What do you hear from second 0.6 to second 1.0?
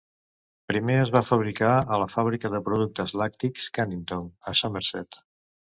Primer